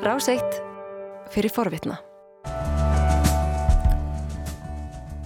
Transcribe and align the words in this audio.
Ráseitt 0.00 0.54
fyrir 1.28 1.52
forvitna. 1.52 1.98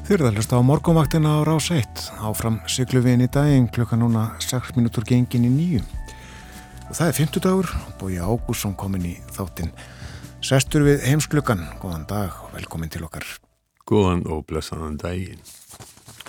Þurða 0.08 0.32
að 0.32 0.40
hlusta 0.40 0.58
á 0.58 0.66
morgumvaktina 0.66 1.36
á 1.38 1.46
Ráseitt. 1.46 2.08
Áfram 2.18 2.56
syklu 2.66 2.98
við 3.04 3.14
inn 3.14 3.22
í 3.28 3.28
daginn 3.30 3.68
klukka 3.70 3.94
núna 3.94 4.32
6 4.42 4.74
minútur 4.74 5.06
gengin 5.06 5.46
í 5.46 5.52
nýju. 5.52 5.84
Og 6.88 6.90
það 6.90 7.06
er 7.06 7.16
50 7.20 7.46
dagur 7.46 7.70
og 7.70 7.94
búið 8.02 8.26
Ágússon 8.26 8.74
komin 8.74 9.06
í 9.12 9.14
þáttinn. 9.38 9.70
Sestur 10.42 10.88
við 10.90 11.06
heimsklukkan. 11.06 11.62
Góðan 11.78 12.10
dag 12.10 12.34
og 12.42 12.50
velkomin 12.58 12.90
til 12.90 13.06
okkar. 13.06 13.30
Góðan 13.86 14.26
og 14.26 14.42
blessaðan 14.50 14.98
daginn. 14.98 15.38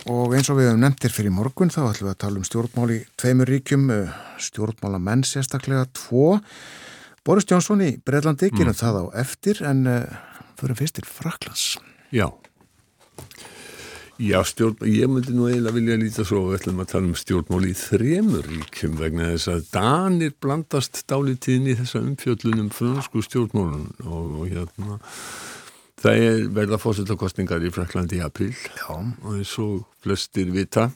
Og 0.05 0.37
eins 0.37 0.53
og 0.53 0.61
við 0.61 0.69
hefum 0.69 0.85
nefndir 0.85 1.17
fyrir 1.17 1.33
morgun 1.33 1.73
þá 1.73 1.87
ætlum 1.87 2.11
við 2.11 2.13
að 2.13 2.23
tala 2.27 2.37
um 2.37 2.45
stjórnmál 2.45 2.89
í 2.93 3.03
tveimur 3.17 3.49
ríkjum, 3.49 3.89
eh, 3.89 4.17
stjórnmála 4.37 5.01
menn 5.01 5.25
sérstaklega 5.25 5.89
tvo. 5.97 6.43
Boris 7.25 7.47
Jónsson 7.49 7.81
í 7.81 7.95
Breitlandi, 8.05 8.51
mm. 8.53 8.73
það 8.77 9.01
á 9.01 9.03
eftir 9.23 9.61
en 9.65 9.85
uh, 9.89 10.01
fyrir 10.59 10.77
fyrst 10.77 10.99
til 10.99 11.07
Fraklands. 11.09 11.63
Já. 12.13 12.27
Já, 14.21 14.37
stjórn, 14.47 14.77
ég 14.87 15.09
myndi 15.11 15.33
nú 15.35 15.49
eiginlega 15.49 15.75
vilja 15.75 15.95
líta 15.99 16.23
svo 16.23 16.45
og 16.45 16.53
við 16.53 16.61
ætlum 16.61 16.77
að 16.83 16.91
tala 16.93 17.09
um 17.09 17.17
stjórnmál 17.19 17.65
í 17.67 17.73
þremur 17.75 18.45
ríkjum 18.47 18.93
vegna 19.01 19.31
þess 19.33 19.49
að 19.51 19.65
Danir 19.73 20.35
blandast 20.39 21.01
dálitíðin 21.11 21.67
í 21.73 21.75
þessa 21.81 21.99
umfjöllunum 21.99 22.69
fransku 22.71 23.25
stjórnmálun 23.25 23.89
og, 24.05 24.37
og 24.39 24.47
hérna 24.53 25.01
Það 26.05 26.21
er 26.21 26.41
verða 26.53 26.77
fórsettakostningar 26.79 27.63
í 27.65 27.71
Fraklandi 27.73 28.19
í 28.19 28.23
april 28.23 28.53
Já. 28.53 28.93
og 28.93 29.29
eins 29.33 29.51
og 29.63 29.83
flestir 30.03 30.51
vita 30.53 30.89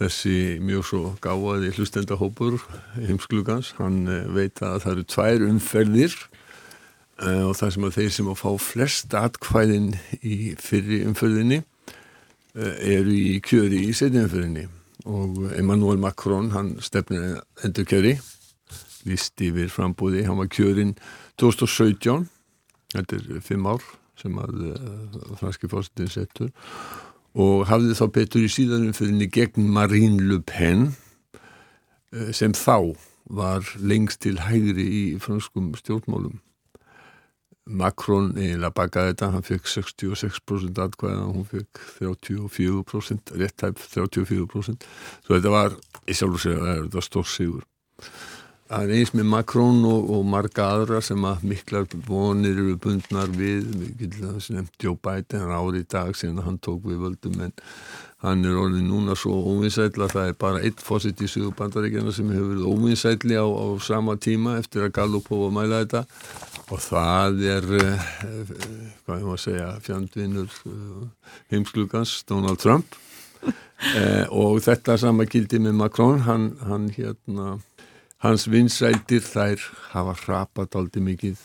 þessi 0.00 0.34
mjög 0.64 0.86
svo 0.88 1.00
gáðaði 1.20 1.72
hlustendahópur 1.76 2.56
heimsklugans, 2.96 3.74
hann 3.78 4.06
eh, 4.08 4.28
veit 4.32 4.62
að 4.64 4.78
það 4.84 4.92
eru 4.94 5.06
tvær 5.12 5.44
umferðir 5.48 6.16
uh, 7.20 7.44
og 7.50 7.54
það 7.58 7.74
sem 7.74 7.86
að 7.88 7.96
þeir 7.98 8.10
sem 8.16 8.30
að 8.32 8.40
fá 8.40 8.50
flest 8.64 9.16
atkvæðin 9.20 9.90
í 10.24 10.38
fyrri 10.60 11.02
umferðinni 11.08 11.60
uh, 11.60 12.74
eru 12.78 13.16
í 13.16 13.38
kjöri 13.44 13.84
í 13.88 13.94
setni 13.96 14.24
umferðinni. 14.24 14.66
Og 15.10 15.46
Emmanuel 15.56 16.00
Macron 16.00 16.50
hann 16.52 16.74
stefnir 16.84 17.40
endur 17.64 17.88
kjöri 17.88 18.18
vist 19.08 19.40
yfir 19.40 19.70
frambúði, 19.72 20.26
hann 20.26 20.36
var 20.40 20.50
kjörin 20.52 20.92
2017 21.40 22.26
þetta 22.92 23.16
er 23.16 23.44
fimm 23.44 23.68
ár 23.68 23.84
sem 24.20 24.34
að 24.36 24.58
franski 25.40 25.70
fórsetin 25.72 26.10
settur 26.12 26.50
og 27.34 27.66
hafði 27.70 27.96
þá 27.98 28.04
betur 28.16 28.44
í 28.46 28.50
síðanum 28.50 28.96
fyrir 28.96 29.30
gegn 29.30 29.70
Marine 29.70 30.22
Le 30.26 30.40
Pen 30.46 30.90
uh, 30.90 32.30
sem 32.34 32.54
þá 32.56 32.96
var 33.30 33.66
lengst 33.78 34.24
til 34.24 34.40
hægri 34.42 34.84
í 34.84 35.02
franskum 35.22 35.70
stjórnmálum. 35.78 36.40
Macron 37.70 38.32
eiginlega 38.34 38.72
bakaði 38.74 39.12
þetta, 39.12 39.28
hann 39.36 39.46
fekk 39.46 39.68
66% 39.70 40.80
atkvæða 40.82 41.26
og 41.28 41.36
hún 41.36 41.46
fekk 41.46 41.82
34%, 42.00 43.34
réttæp 43.38 43.78
34% 43.84 44.88
svo 45.22 45.36
þetta 45.36 45.52
var, 45.54 45.76
ég 46.08 46.18
sjálf 46.18 46.40
og 46.40 46.42
segja, 46.42 46.64
þetta 46.80 46.98
var 46.98 47.06
stór 47.06 47.28
sigur 47.30 47.66
Það 48.70 48.84
er 48.84 49.00
eins 49.00 49.10
með 49.18 49.26
Macron 49.32 49.80
og, 49.88 50.10
og 50.14 50.26
marga 50.30 50.68
aðra 50.76 51.00
sem 51.02 51.24
að 51.26 51.40
miklar 51.50 51.88
vonir 52.06 52.54
eru 52.54 52.76
bundnar 52.78 53.32
við, 53.34 53.64
mikil 53.80 54.28
að 54.28 54.44
nefnt 54.54 54.84
Joe 54.84 54.94
Biden 54.94 55.50
ári 55.50 55.82
í 55.82 55.88
dag 55.90 56.14
sem 56.14 56.38
hann 56.38 56.60
tók 56.62 56.84
við 56.86 57.00
völdum 57.02 57.40
en 57.48 57.56
hann 58.22 58.44
er 58.44 58.58
orðið 58.60 58.84
núna 58.84 59.16
svo 59.18 59.32
óvinsætla 59.48 60.06
það 60.12 60.30
er 60.30 60.36
bara 60.38 60.60
eitt 60.62 60.82
fósitt 60.84 61.22
í 61.24 61.28
Suðubandaríkjana 61.32 62.12
sem 62.14 62.30
hefur 62.30 62.52
verið 62.52 62.68
óvinsætli 62.68 63.38
á, 63.40 63.46
á 63.48 63.66
sama 63.82 64.14
tíma 64.20 64.58
eftir 64.60 64.86
að 64.86 64.94
Gallup 65.00 65.30
hófa 65.32 65.48
að 65.48 65.56
mæla 65.56 65.82
þetta. 65.82 66.04
Og 66.70 66.82
það 66.84 67.40
er, 67.50 67.68
eh, 67.80 68.10
hvað 69.02 69.16
ég 69.16 69.26
má 69.26 69.40
segja, 69.40 69.70
fjandvinur 69.82 70.58
eh, 70.70 71.32
heimsklugans 71.54 72.20
Donald 72.30 72.62
Trump. 72.62 72.94
Eh, 73.80 74.26
og 74.36 74.58
þetta 74.60 74.98
sama 75.00 75.24
gildi 75.24 75.56
með 75.64 75.78
Macron, 75.78 76.18
hann, 76.26 76.42
hann 76.68 76.90
hérna 76.92 77.54
Hans 78.20 78.44
vinsældir 78.52 79.22
þær 79.24 79.62
hafa 79.94 80.12
hrapat 80.26 80.76
aldrei 80.76 81.00
mikið 81.06 81.38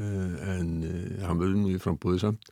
uh, 0.00 0.36
en 0.54 0.70
uh, 0.88 1.26
hann 1.26 1.40
verður 1.40 1.58
nú 1.58 1.74
í 1.74 1.80
frambúðið 1.82 2.22
samt. 2.22 2.48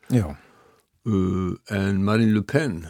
Uh, 1.09 1.55
en 1.73 2.03
Marine 2.05 2.35
Le 2.35 2.43
Pen, 2.45 2.83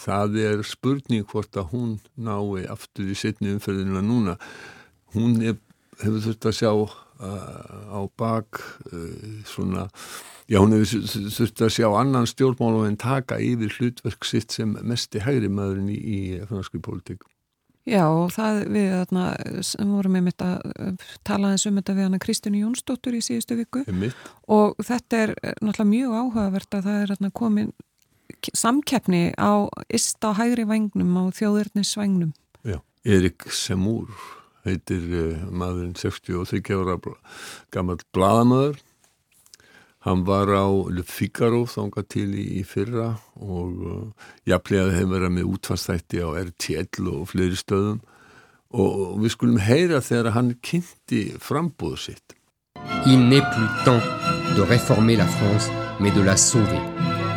það 0.00 0.38
er 0.40 0.62
spurning 0.64 1.26
hvort 1.28 1.56
að 1.58 1.72
hún 1.74 1.90
nái 2.16 2.64
aftur 2.70 3.10
í 3.12 3.16
setni 3.18 3.50
umferðina 3.52 4.00
núna. 4.00 4.38
Hún 5.12 5.36
er, 5.42 5.58
hefur 6.00 6.22
þurft 6.24 6.48
að 6.48 6.56
sjá 6.56 6.70
á 7.92 8.00
bak 8.16 8.62
svona, 9.50 9.88
já 10.48 10.62
hún 10.62 10.76
hefur 10.78 11.10
þurft 11.34 11.64
að 11.66 11.74
sjá 11.74 11.88
annan 11.98 12.30
stjórnmál 12.30 12.78
og 12.78 12.86
en 12.88 12.96
taka 13.02 13.40
yfir 13.42 13.74
hlutverk 13.74 14.24
sitt 14.24 14.54
sem 14.54 14.78
mest 14.80 15.18
í 15.18 15.24
hægri 15.26 15.50
maðurinn 15.52 15.90
í, 15.92 16.20
franski 16.48 16.80
pólitík. 16.80 17.26
Já 17.88 18.04
það 18.34 18.58
við 18.74 18.88
þarna, 18.92 19.24
vorum 19.94 20.16
með 20.16 20.24
mitt 20.28 20.44
að 20.44 21.04
tala 21.26 21.52
eins 21.54 21.66
um 21.68 21.78
þetta 21.80 21.96
við 21.96 22.08
hana 22.08 22.22
Kristján 22.22 22.58
Jónsdóttur 22.58 23.16
í 23.16 23.22
síðustu 23.24 23.58
viku. 23.58 23.84
Og 24.52 24.78
þetta 24.84 25.22
er 25.24 25.34
náttúrulega 25.62 25.90
mjög 25.92 26.16
áhugavert 26.18 26.78
að 26.78 26.88
það 26.88 27.02
er 27.02 27.14
þarna 27.14 27.32
komin 27.42 27.70
samkeppni 28.54 29.22
á 29.40 29.68
ist 29.88 30.20
á 30.20 30.30
hægri 30.36 30.66
vagnum 30.68 31.16
á 31.16 31.24
þjóðurnisvagnum. 31.34 32.34
Já, 32.66 32.78
Erik 33.08 33.48
Semúr 33.52 34.12
heitir 34.66 35.04
uh, 35.08 35.48
maðurinn 35.48 35.96
63 35.96 36.60
ára 36.76 36.98
gammal 37.72 37.98
bladamöður 38.12 38.82
Hann 40.00 40.24
var 40.24 40.48
á 40.48 40.66
þánga 41.66 42.02
sitt. 51.96 52.34
Il 53.06 53.28
n'est 53.28 53.40
plus 53.40 53.84
temps 53.84 54.00
de 54.56 54.62
réformer 54.62 55.16
la 55.16 55.26
France, 55.26 55.70
mais 56.00 56.10
de 56.10 56.20
la 56.20 56.36
sauver. 56.36 56.80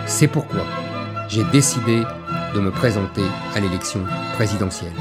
C'est 0.06 0.28
pourquoi 0.28 0.66
j'ai 1.30 1.44
décidé 1.46 2.04
de 2.54 2.60
me 2.60 2.72
présenter 2.72 3.24
à 3.56 3.60
l'élection 3.60 4.04
présidentielle. 4.34 4.94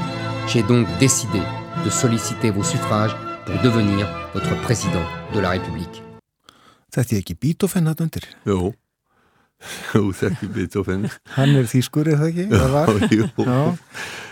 J'ai 0.47 0.63
donc 0.63 0.87
décidé 0.99 1.41
de 1.83 1.89
solliciter 1.89 2.49
vos 2.49 2.63
suffrages 2.63 3.15
pour 3.45 3.55
devenir 3.61 4.07
votre 4.33 4.59
président 4.61 5.03
de 5.35 5.39
la 5.39 5.49
République. 5.49 6.01
Þetta 6.91 7.15
er 7.15 7.21
ekki 7.21 7.37
Beethoven 7.39 7.87
að 7.87 8.01
undir? 8.05 8.25
Jú, 8.47 8.71
jú 9.93 10.01
þetta 10.17 10.47
er 10.47 10.51
Beethoven. 10.57 11.07
Hann 11.37 11.55
er 11.55 11.69
þýskur 11.71 12.09
eða 12.11 12.27
ekki? 12.27 12.47
Já, 12.51 12.65
jú. 13.15 13.29
Já. 13.47 13.61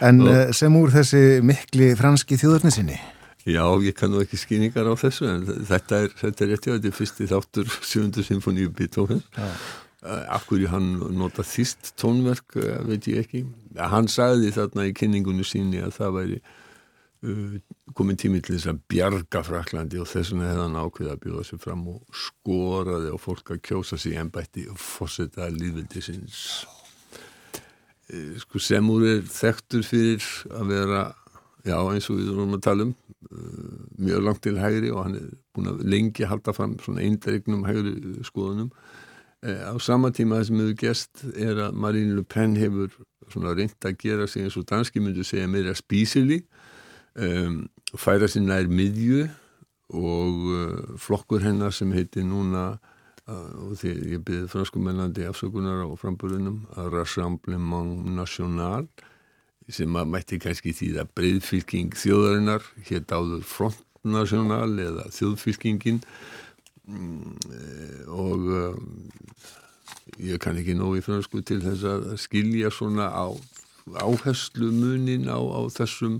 En 0.09 0.21
Já. 0.25 0.33
Eh, 0.33 0.51
sem 0.59 0.75
úr 0.75 0.91
þessi 0.91 1.23
mikli 1.45 1.93
franski 1.99 2.39
þjóðarnisinni? 2.41 2.99
Já, 3.49 3.63
ég 3.81 3.95
kannu 3.97 4.19
ekki 4.25 4.37
skýningar 4.37 4.89
á 4.91 4.93
þessu 4.99 5.29
en 5.31 5.45
þetta 5.69 6.03
er, 6.03 6.15
þetta 6.19 6.43
er 6.45 6.51
rétt 6.51 6.67
já, 6.67 6.73
þetta 6.75 6.91
er 6.91 6.97
fyrsti 6.99 7.29
þáttur 7.31 7.71
7. 7.79 8.25
symfóníu. 8.27 8.73
Eh, 9.39 10.25
Akkur 10.35 10.67
hann 10.71 10.91
nota 11.15 11.43
þýst 11.47 11.93
tónverk, 11.99 12.59
eh, 12.59 12.79
veit 12.87 13.07
ég 13.07 13.23
ekki. 13.23 13.45
Hann 13.79 14.11
sagði 14.11 14.51
þarna 14.55 14.89
í 14.91 14.95
kynningunni 14.95 15.47
síni 15.47 15.79
að 15.83 15.95
það 15.95 16.17
væri 16.19 16.41
Uh, 17.19 17.59
komin 17.97 18.17
tími 18.19 18.41
til 18.43 18.55
þess 18.55 18.69
að 18.71 18.81
bjarga 18.91 19.41
Fraklandi 19.45 19.99
og 20.01 20.09
þess 20.09 20.33
vegna 20.33 20.49
hefði 20.49 20.65
hann 20.65 20.79
ákveðið 20.79 21.13
að 21.13 21.21
bjóða 21.23 21.45
sér 21.47 21.61
fram 21.63 21.85
og 21.91 22.19
skoraði 22.25 23.13
á 23.13 23.17
fólk 23.21 23.53
að 23.55 23.61
kjósa 23.69 23.99
sér 23.99 24.15
í 24.15 24.19
ennbætti 24.23 24.65
og 24.71 24.79
fórseta 24.81 25.47
líðvildi 25.53 26.03
sinns 26.05 26.43
uh, 28.13 28.35
sko 28.43 28.61
Semúr 28.63 29.07
er 29.09 29.25
þekktur 29.25 29.85
fyrir 29.87 30.29
að 30.53 30.73
vera 30.73 31.03
já 31.67 31.77
eins 31.79 32.09
og 32.11 32.21
við 32.21 32.31
vorum 32.33 32.57
að 32.57 32.65
tala 32.69 32.87
um 32.87 32.95
uh, 32.95 33.75
mjög 33.97 34.25
langt 34.27 34.43
til 34.45 34.57
hægri 34.61 34.93
og 34.93 35.03
hann 35.07 35.19
er 35.19 35.27
búin 35.55 35.73
að 35.73 35.85
lengi 35.89 36.29
halda 36.29 36.55
fram 36.55 36.77
svona 36.83 37.03
eindregnum 37.05 37.67
hægri 37.67 37.95
skoðunum. 38.27 38.71
Á 39.39 39.71
sama 39.79 40.09
tíma 40.11 40.35
það 40.41 40.49
sem 40.49 40.57
hefur 40.59 40.79
gest 40.81 41.21
er 41.39 41.59
að 41.63 41.75
Marine 41.79 42.17
Le 42.17 42.25
Pen 42.27 42.57
hefur 42.59 42.91
svona 43.31 43.53
reynd 43.55 43.85
að 43.87 43.95
gera 44.01 44.25
sig 44.27 44.43
eins 44.43 44.57
og 44.59 44.65
danski 44.67 44.99
myndu 44.99 45.23
segja 45.23 45.47
meira 45.47 45.71
spísili 45.77 46.41
um, 47.25 47.59
færa 47.97 48.29
sér 48.31 48.45
nær 48.47 48.69
miðju 48.71 49.27
og 49.97 50.47
uh, 50.53 50.95
flokkur 51.01 51.43
hennar 51.43 51.73
sem 51.75 51.91
heitir 51.95 52.27
núna 52.27 52.71
og 53.29 53.75
því 53.77 53.91
ég 54.15 54.21
byrði 54.25 54.49
franskumennandi 54.49 55.27
afsökunar 55.29 55.83
á 55.85 55.89
frambörunum 56.01 56.63
að 56.73 56.95
Rassemblement 56.95 58.07
National 58.15 58.87
sem 59.69 59.97
að 59.99 60.09
mætti 60.15 60.39
kannski 60.41 60.73
því 60.73 60.89
að 61.03 61.11
breyðfylking 61.17 61.93
þjóðarinnar 61.99 62.65
hétt 62.89 63.13
áður 63.13 63.43
Front 63.45 63.83
National 64.07 64.71
eða 64.81 65.05
þjóðfylkingin. 65.13 65.99
Mm, 66.89 67.35
og 68.09 68.47
um, 68.57 68.87
ég 70.17 70.41
kann 70.41 70.57
ekki 70.57 70.73
nógu 70.77 70.97
í 71.01 71.05
fransku 71.05 71.43
til 71.45 71.59
þess 71.61 71.85
að 71.85 72.07
skilja 72.21 72.71
svona 72.73 73.11
á 73.13 73.29
áherslu 74.01 74.71
munin 74.73 75.29
á, 75.29 75.37
á 75.37 75.61
þessum 75.73 76.19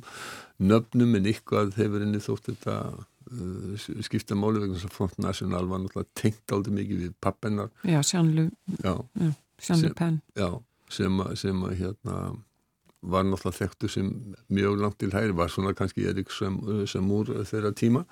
nöfnum 0.59 1.15
en 1.17 1.29
eitthvað 1.31 1.73
hefur 1.79 2.03
henni 2.03 2.21
þótt 2.23 2.51
þetta 2.51 2.75
uh, 2.95 3.87
skipta 4.05 4.37
máli 4.37 4.63
vegna 4.63 4.75
þess 4.77 4.89
að 4.89 4.97
Front 4.97 5.21
National 5.23 5.69
var 5.69 5.83
náttúrulega 5.83 6.19
tengt 6.19 6.55
aldrei 6.55 6.75
mikið 6.81 7.05
við 7.05 7.15
pappennar 7.23 7.71
Já, 8.83 8.93
Sjánlu 9.59 9.93
Penn. 9.95 10.21
Já, 10.39 10.51
sem 10.91 11.23
sem 11.39 11.65
að 11.67 11.75
hérna 11.83 12.19
var 12.99 13.23
náttúrulega 13.23 13.61
þekktu 13.61 13.89
sem 13.91 14.09
mjög 14.51 14.79
langt 14.81 14.99
til 14.99 15.13
hæri, 15.13 15.31
var 15.35 15.51
svona 15.51 15.71
kannski 15.77 16.03
Erik 16.09 16.31
Samúr 16.35 17.31
þeirra 17.47 17.71
tíma. 17.71 18.03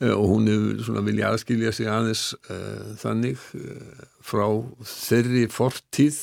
Uh, 0.00 0.12
og 0.16 0.26
hún 0.34 0.48
hefur 0.50 0.84
svona 0.84 1.04
vilja 1.08 1.32
aðskilja 1.32 1.72
sig 1.76 1.88
aðeins 1.88 2.30
uh, 2.52 2.92
þannig 3.00 3.40
uh, 3.56 4.08
frá 4.24 4.46
þeirri 4.84 5.46
fortíð 5.52 6.20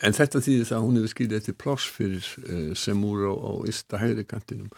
en 0.00 0.16
þetta 0.16 0.42
þýðir 0.44 0.68
það 0.68 0.78
að 0.78 0.86
hún 0.86 0.98
hefur 0.98 1.12
skiljað 1.14 1.46
til 1.46 1.56
pláss 1.60 1.90
fyrir 1.96 2.74
Samúr 2.78 3.26
á, 3.28 3.32
á 3.36 3.52
Ísta 3.70 4.00
hæri 4.00 4.24
kantinum. 4.28 4.70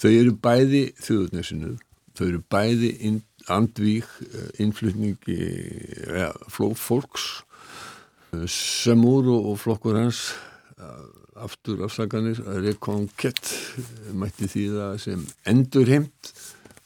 Þau 0.00 0.10
eru 0.12 0.34
bæði 0.46 0.82
þjóðurnesinu, 1.00 1.76
þau 2.16 2.26
eru 2.28 2.42
bæði 2.52 2.92
in, 3.08 3.22
andvík 3.52 4.08
innflutningi 4.62 5.38
ja, 6.18 6.32
fólks 6.50 7.28
Samúr 8.50 9.30
og, 9.32 9.52
og 9.52 9.60
flokkur 9.62 10.00
hans 10.00 10.26
aftur 11.36 11.84
afsaganir 11.84 12.40
rekonkett 12.64 13.52
mætti 14.16 14.48
því 14.50 14.64
það 14.74 15.00
sem 15.04 15.24
endurheimt 15.48 16.32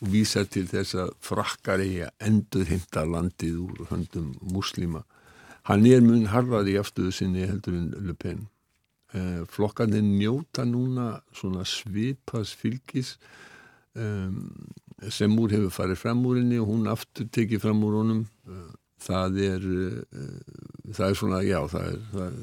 og 0.01 0.11
vísa 0.13 0.45
til 0.49 0.67
þess 0.71 0.97
að 0.99 1.13
frakkar 1.25 1.83
eigi 1.85 2.05
að 2.07 2.27
endurheimta 2.29 3.05
landið 3.05 3.59
úr 3.67 3.83
höndum 3.91 4.33
muslima. 4.53 5.03
Hann 5.71 5.87
er 5.87 6.01
mun 6.03 6.27
harðar 6.33 6.67
í 6.67 6.73
afstöðu 6.81 7.13
sinni 7.15 7.45
heldur 7.47 7.77
en 7.79 7.91
Le 8.03 8.15
Pen. 8.19 8.49
Eh, 9.15 9.43
flokkarnir 9.51 10.03
njóta 10.03 10.65
núna 10.67 11.21
svona 11.35 11.63
svipas 11.67 12.51
fylgis 12.59 13.17
um, 13.95 14.49
sem 15.11 15.35
úr 15.39 15.55
hefur 15.55 15.71
farið 15.75 16.01
fram 16.01 16.25
úr 16.27 16.41
henni 16.41 16.59
og 16.59 16.73
hún 16.73 16.89
aftur 16.91 17.29
tekið 17.31 17.63
fram 17.63 17.85
úr 17.87 18.01
honum. 18.01 18.25
Eh, 18.51 18.73
það 19.07 19.39
er, 19.47 19.69
uh, 19.71 20.91
það 20.91 21.07
er 21.07 21.21
svona, 21.23 21.41
já, 21.47 21.61
það 21.73 21.87
er, 21.93 22.03
það 22.11 22.27
er 22.27 22.35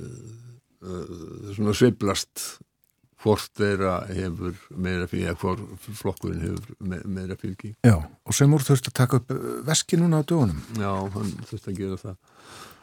uh, 0.88 1.52
svona 1.60 1.76
sviblast 1.78 2.46
hvort 3.24 3.52
þeirra 3.60 3.98
hefur 4.14 4.56
meira 4.72 5.10
fylgi, 5.10 5.28
eða 5.28 5.42
hvort 5.42 5.92
flokkurinn 6.00 6.48
hefur 6.48 7.04
meira 7.12 7.36
fylgi. 7.40 7.74
Já, 7.84 7.98
og 8.00 8.40
sem 8.40 8.56
úr 8.56 8.64
þurftu 8.64 8.94
að 8.94 8.98
taka 9.04 9.20
upp 9.20 9.36
uh, 9.36 9.46
veski 9.68 10.00
núna 10.00 10.24
á 10.24 10.28
dögunum. 10.28 10.64
Já, 10.80 10.92
hann 11.18 11.36
þurftu 11.44 11.74
að 11.74 11.84
gera 11.84 12.02
það. 12.08 12.18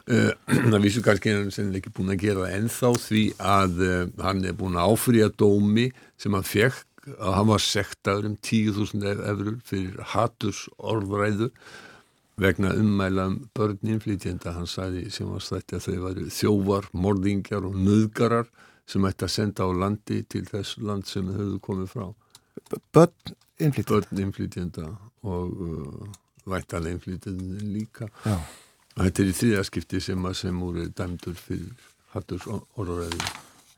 Það 0.71 0.81
vísu 0.83 1.01
kannski 1.05 1.33
hann 1.33 1.53
sem 1.53 1.71
er 1.71 1.79
ekki 1.79 1.93
búin 1.95 2.13
að 2.13 2.27
gera 2.27 2.49
ennþá 2.53 2.91
því 3.01 3.23
að 3.41 3.79
uh, 3.81 3.95
hann 4.21 4.43
er 4.45 4.57
búin 4.57 4.77
að 4.77 4.91
áfrýja 4.93 5.31
dómi 5.33 5.87
sem 6.21 6.35
hann 6.37 6.45
fekk 6.45 6.83
að 7.15 7.33
hann 7.37 7.49
var 7.49 7.61
sektaður 7.61 8.29
um 8.31 8.37
10.000 8.41 9.09
eurur 9.13 9.57
fyrir 9.65 9.97
haturs 10.13 10.65
orðræðu 10.77 11.51
vegna 12.41 12.73
ummæla 12.75 13.27
um 13.29 13.37
börn 13.55 13.79
innflytjenda, 13.95 14.53
hann 14.57 14.67
sæði 14.67 15.07
sem 15.13 15.29
var 15.31 15.43
stætti 15.43 15.77
að 15.77 15.85
þau 15.87 16.01
varu 16.03 16.25
þjóvar, 16.33 16.89
mordingjar 16.91 17.67
og 17.69 17.77
nöðgarar 17.79 18.49
sem 18.89 19.05
ætti 19.07 19.27
að 19.27 19.33
senda 19.37 19.65
á 19.65 19.69
landi 19.71 20.19
til 20.29 20.43
þess 20.49 20.81
land 20.83 21.07
sem 21.09 21.29
þau 21.29 21.37
höfðu 21.39 21.61
komið 21.63 21.93
frá. 21.93 22.05
Börn 22.93 23.35
innflytjenda? 23.61 23.93
Börn 23.93 24.23
innflytjenda 24.25 24.89
og 25.25 25.65
uh, 25.65 26.13
vættalega 26.51 26.97
innflytjenda 26.97 27.71
líka. 27.71 28.11
Já. 28.25 28.37
Þetta 28.95 29.21
er 29.21 29.29
í 29.29 29.35
þriðaskipti 29.35 30.01
sem 30.03 30.25
að 30.29 30.37
sem 30.39 30.63
úr 30.63 30.81
dæmdur 30.95 31.35
fyrir 31.35 31.91
hatturs 32.15 32.47
orðræði. 32.47 33.21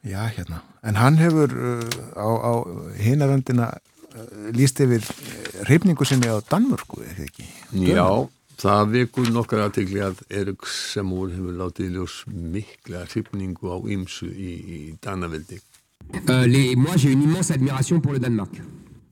Já, 0.07 0.21
hérna. 0.29 0.61
En 0.85 0.99
hann 1.01 1.17
hefur 1.19 1.51
uh, 1.57 1.99
á, 2.13 2.27
á 2.29 2.53
hinaröndina 3.01 3.71
uh, 3.73 4.49
líst 4.55 4.79
yfir 4.85 5.03
reyfningu 5.67 6.05
sinni 6.05 6.29
á 6.29 6.37
Danmörku, 6.45 7.01
eða 7.01 7.25
ekki? 7.25 7.47
Já, 7.81 8.05
Það 8.57 8.87
vekur 8.89 9.27
nokkar 9.29 9.59
aðtegli 9.67 9.99
að 10.01 10.23
Erik 10.33 10.65
Semúr 10.65 11.29
hefur 11.29 11.59
látið 11.59 11.99
ljós 11.99 12.15
mikla 12.25 13.03
hrifningu 13.05 13.69
á 13.69 13.77
ymsu 13.93 14.31
í, 14.33 14.53
í 14.57 14.77
Danaveldi. 14.97 15.59
Uh, 16.25 16.45
les, 16.49 16.73
moi 16.75 16.97
j'ai 16.97 17.11
une 17.11 17.27
immense 17.27 17.51
admiration 17.51 18.01
pour 18.01 18.13
le 18.13 18.19
Danemark. 18.19 18.57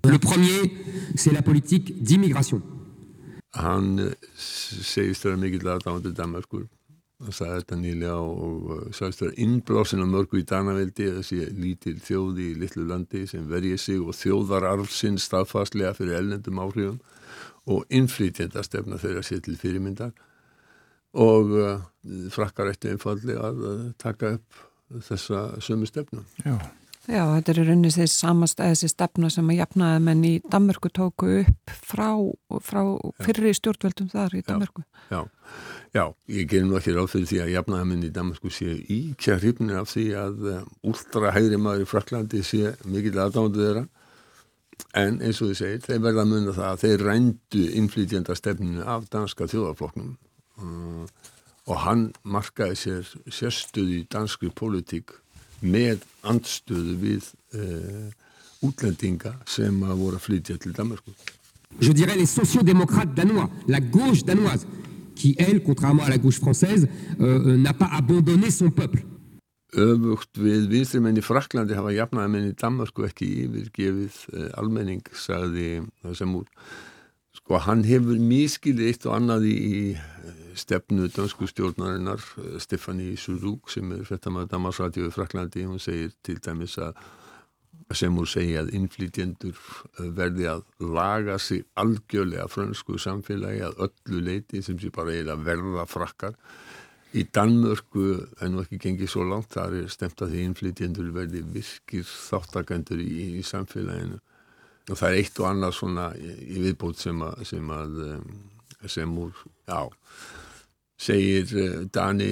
Le 0.06 0.18
premier, 0.18 0.72
c'est 1.16 1.32
la 1.32 1.44
politique 1.44 1.94
d'immigration. 2.02 2.62
Hann 3.56 4.00
eh, 4.04 4.16
segist 4.38 5.26
það 5.26 5.44
mikið 5.44 5.70
aðdáðandi 5.76 6.14
Danmarkur. 6.18 6.66
Það 7.26 7.36
sagði 7.38 7.60
þetta 7.62 7.78
nýlega 7.80 8.16
og 8.20 8.70
eh, 8.76 8.86
sagðist 8.98 9.24
það 9.24 9.42
innblásin 9.46 10.04
á 10.04 10.08
mörgu 10.12 10.42
í 10.42 10.48
Danaveldi 10.50 11.10
þessi 11.20 11.42
lítil 11.56 11.96
þjóði 12.04 12.50
í 12.52 12.60
litlu 12.62 12.86
landi 12.90 13.24
sem 13.32 13.48
verjið 13.50 13.82
sig 13.86 14.04
og 14.04 14.18
þjóðararfsinn 14.20 15.20
staðfastlega 15.22 15.96
fyrir 15.96 16.20
ellendum 16.20 16.62
áhrifum 16.64 17.00
og 17.72 17.86
innflýtjenda 17.90 18.64
stefna 18.66 19.00
þeirra 19.02 19.24
sér 19.26 19.42
til 19.46 19.56
fyrirmyndar 19.58 20.12
og 21.16 21.54
uh, 21.56 21.80
frakkar 22.36 22.70
eftir 22.70 22.94
einfalli 22.94 23.38
að 23.40 23.62
taka 23.98 24.36
upp 24.36 24.60
þessa 25.08 25.48
sömu 25.64 25.88
stefnu. 25.90 26.22
Já. 26.44 26.60
Já, 27.06 27.22
þetta 27.36 27.52
er 27.52 27.60
rauninni 27.62 27.92
þessi 27.94 28.88
stefna 28.90 29.30
sem 29.30 29.50
að 29.54 29.60
jafnaði 29.60 30.02
menn 30.08 30.24
í 30.26 30.34
Danmörku 30.50 30.90
tóku 30.90 31.28
upp 31.44 31.74
frá, 31.86 32.08
frá 32.66 32.80
fyrri 33.22 33.52
stjórnveldum 33.54 34.08
þar 34.10 34.34
í 34.40 34.42
Danmörku. 34.46 34.82
Já, 35.12 35.20
já, 35.20 35.28
já 35.94 36.06
ég 36.40 36.48
ger 36.50 36.66
nú 36.66 36.80
ekki 36.80 36.96
ráð 36.96 37.12
fyrir 37.14 37.30
því 37.30 37.42
að 37.44 37.52
jafnaði 37.54 37.90
menn 37.92 38.08
í 38.08 38.14
Danmörku 38.16 38.50
sé 38.54 38.74
íkja 38.96 39.38
hrifnir 39.38 39.78
af 39.84 39.92
því 39.92 40.06
að 40.18 40.48
últra 40.90 41.34
hægri 41.36 41.60
maður 41.62 41.86
í 41.86 41.90
Fraklandi 41.92 42.42
sé 42.48 42.74
mikill 42.90 43.22
aðdándu 43.22 43.62
þeirra. 43.62 43.86
En 44.98 45.22
eins 45.22 45.44
og 45.44 45.52
þið 45.52 45.60
segir, 45.60 45.84
þeir 45.86 46.02
verða 46.08 46.24
að 46.26 46.32
munna 46.32 46.56
það 46.56 46.72
að 46.72 46.82
þeir 46.82 47.06
rændu 47.10 47.62
innflytjanda 47.82 48.36
stefninu 48.36 48.88
af 48.96 49.06
danska 49.14 49.48
þjóðarflokknum. 49.52 50.16
Uh, 50.56 51.06
og 51.70 51.80
hann 51.86 52.10
markaði 52.24 52.80
sér 52.80 53.14
sérstöðu 53.30 54.02
í 54.02 54.08
danskri 54.12 54.50
politík 54.56 55.14
með 55.62 56.04
andstöðu 56.26 56.96
við 57.02 57.32
uh, 57.56 58.10
útlendinga 58.66 59.36
sem 59.50 59.84
að 59.86 60.02
voru 60.02 60.20
að 60.20 60.28
flytja 60.28 60.58
til 60.62 60.74
Danmarku. 60.76 61.14
Je 61.82 61.92
dirais 61.94 62.16
les 62.16 62.32
sociodémocrates 62.32 63.16
danois, 63.16 63.50
la 63.68 63.80
gauche 63.80 64.24
danoise, 64.26 64.66
qui 65.16 65.36
elle, 65.40 65.62
contrairement 65.64 66.04
à 66.04 66.10
la 66.10 66.18
gauche 66.18 66.40
française, 66.40 66.88
euh, 67.20 67.58
n'a 67.58 67.74
pas 67.74 67.90
abandonné 67.92 68.52
son 68.52 68.70
peuple 68.70 69.04
öfugt 69.76 70.40
við 70.40 70.70
vinstrimenn 70.72 71.20
í 71.20 71.24
Fraklandi 71.26 71.76
hafa 71.76 71.94
jafnaðamenn 71.96 72.52
í 72.52 72.58
Danmarku 72.60 73.06
ekki 73.08 73.28
yfirgefið 73.46 74.20
eh, 74.34 74.50
almenning, 74.60 75.04
sagði 75.12 75.84
þessum 76.06 76.38
úr. 76.42 76.50
Sko 77.36 77.60
hann 77.66 77.84
hefur 77.84 78.20
mískilið 78.22 78.92
eitt 78.92 79.06
og 79.10 79.18
annað 79.18 79.50
í 79.50 79.60
eh, 79.98 80.42
stefnu 80.56 81.10
dansku 81.12 81.50
stjórnarinnar 81.52 82.24
eh, 82.40 82.56
Stefani 82.64 83.12
Surúk 83.20 83.72
sem 83.74 83.92
er 83.92 84.06
frettamæður 84.08 84.54
Damarsradíu 84.54 85.10
í 85.10 85.14
Fraklandi, 85.14 85.66
hún 85.68 85.82
segir 85.84 86.14
til 86.24 86.40
dæmis 86.40 86.78
að 86.80 86.96
sem 87.94 88.16
hún 88.18 88.26
segja 88.26 88.64
að 88.64 88.72
innflytjendur 88.80 89.58
verði 90.18 90.48
að 90.50 90.64
laga 90.82 91.36
sig 91.38 91.66
algjörlega 91.78 92.48
fransku 92.50 92.98
samfélagi 92.98 93.62
að 93.68 93.84
öllu 93.86 94.22
leiti 94.26 94.62
sem 94.66 94.80
sé 94.82 94.90
bara 94.96 95.14
eiginlega 95.14 95.46
verða 95.46 95.86
frakkar. 95.86 96.40
Í 97.14 97.28
Danmörku 97.36 98.08
er 98.42 98.50
nú 98.50 98.64
ekki 98.64 98.80
gengið 98.88 99.12
svo 99.12 99.28
langt, 99.28 99.52
það 99.54 99.78
er 99.84 99.92
stemt 99.94 100.24
að 100.24 100.34
því 100.34 100.48
innflytjendur 100.48 101.12
verði 101.16 101.44
virkir 101.54 102.08
þáttakendur 102.10 103.04
í, 103.04 103.38
í 103.38 103.44
samfélaginu 103.46 104.18
og 104.90 105.00
það 105.00 105.08
er 105.10 105.20
eitt 105.22 105.42
og 105.42 105.50
annað 105.50 105.78
svona 105.80 106.10
í, 106.18 106.32
í 106.56 106.62
viðbót 106.68 107.02
sem 107.02 107.24
að 107.26 107.42
sem, 107.50 107.74
að, 107.74 107.98
sem 108.92 109.18
úr, 109.22 109.42
já, 109.66 109.80
segir 111.08 111.56
uh, 111.56 111.82
Dani 111.94 112.32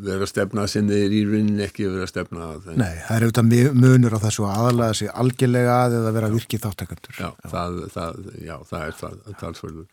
vera 0.00 0.24
að 0.24 0.30
stefna 0.30 0.66
sem 0.70 0.88
þeir 0.88 1.12
í 1.12 1.24
rauninni 1.28 1.64
ekki 1.66 1.88
vera 1.90 2.06
að 2.06 2.12
stefna 2.14 2.52
að 2.54 2.70
Nei, 2.80 2.94
það 3.04 3.16
er 3.16 3.26
auðvitað 3.26 3.80
munur 3.82 4.16
á 4.16 4.24
þessu 4.24 4.46
aðalega 4.48 4.96
sig 4.96 5.10
algjörlega 5.22 5.80
að 5.84 5.96
eða 5.98 6.14
vera 6.16 6.30
virkið 6.32 6.62
þáttakendur 6.64 7.18
Já, 7.18 7.26
já. 7.28 7.50
Það, 7.52 7.82
það, 7.96 8.22
já 8.46 8.54
það 8.70 8.86
er 8.86 8.96
það, 9.02 9.18
talsverður 9.42 9.90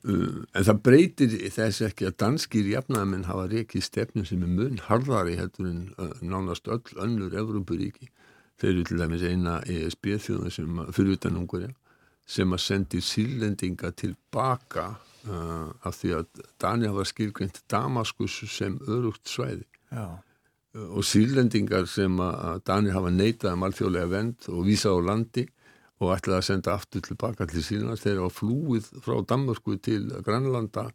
Uh, 0.00 0.46
en 0.56 0.64
það 0.64 0.78
breytir 0.80 1.32
þess 1.52 1.82
ekki 1.84 2.06
að 2.08 2.14
danskir 2.22 2.68
jafnæðamenn 2.70 3.26
hafa 3.28 3.42
reikið 3.50 3.82
stefnum 3.84 4.24
sem 4.24 4.46
er 4.46 4.48
mun 4.48 4.78
harðari 4.86 5.34
heldur 5.36 5.66
en 5.68 5.82
uh, 6.00 6.14
nánast 6.24 6.70
öll 6.72 6.94
önnur 7.04 7.36
Evrópuríki. 7.36 8.08
Þeir 8.60 8.72
eru 8.74 8.86
til 8.88 9.00
dæmis 9.00 9.22
eina 9.24 9.60
ESB 9.64 10.10
þjóðan 10.20 10.52
sem 10.52 10.80
fyrir 10.92 11.16
utan 11.16 11.38
ungur 11.40 11.68
sem 12.30 12.52
að 12.54 12.62
sendi 12.62 13.00
sílendinga 13.02 13.90
tilbaka 13.98 14.90
uh, 15.26 15.70
af 15.86 15.96
því 15.98 16.10
að 16.18 16.42
Dani 16.60 16.90
hafa 16.90 17.06
skilgjönd 17.08 17.62
Damaskus 17.70 18.36
sem 18.52 18.76
örugt 18.86 19.30
svæði. 19.30 19.64
Já. 19.90 20.20
Uh, 20.76 20.90
og 21.00 21.06
sílendingar 21.08 21.88
sem 21.90 22.20
að 22.22 22.60
Dani 22.68 22.92
hafa 22.94 23.10
neitað 23.14 23.56
um 23.56 23.64
alþjóðlega 23.66 24.12
vend 24.12 24.50
og 24.52 24.68
vísa 24.68 24.92
á 24.94 24.98
landi 25.02 25.46
og 26.00 26.14
ætlaði 26.14 26.38
að 26.38 26.46
senda 26.46 26.76
aftur 26.76 27.04
tilbaka 27.04 27.46
til 27.48 27.64
Sýrlands 27.64 28.04
þegar 28.04 28.28
á 28.28 28.30
flúið 28.32 28.86
frá 29.04 29.18
Danmörku 29.28 29.76
til 29.84 30.06
Grænlanda 30.24 30.86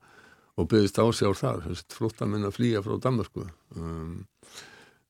og 0.56 0.70
beðist 0.72 1.02
ásjár 1.02 1.36
þar, 1.38 1.68
flottamenn 1.94 2.48
að 2.48 2.56
flýja 2.58 2.82
frá 2.86 2.96
Danmörku 3.04 3.46
um, 3.76 4.24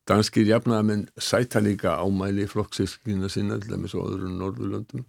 Danskir 0.08 0.46
jafnaðamenn 0.46 1.08
sæta 1.18 1.60
líka 1.60 1.96
ámæli 1.98 2.46
flokksískina 2.48 3.30
sinna 3.30 3.58
til 3.60 3.72
dæmis 3.74 3.96
og 3.98 4.12
öðrum 4.12 4.38
Norðurlöndum 4.38 5.06